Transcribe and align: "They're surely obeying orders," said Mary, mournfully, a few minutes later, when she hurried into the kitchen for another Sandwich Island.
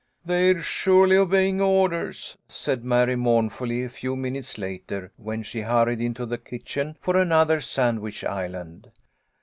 "They're 0.25 0.63
surely 0.63 1.15
obeying 1.15 1.61
orders," 1.61 2.35
said 2.49 2.83
Mary, 2.83 3.15
mournfully, 3.15 3.83
a 3.83 3.89
few 3.89 4.15
minutes 4.15 4.57
later, 4.57 5.11
when 5.15 5.43
she 5.43 5.61
hurried 5.61 6.01
into 6.01 6.25
the 6.25 6.39
kitchen 6.39 6.97
for 6.99 7.15
another 7.15 7.61
Sandwich 7.61 8.23
Island. 8.23 8.89